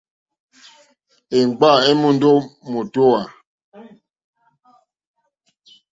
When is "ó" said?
2.35-2.37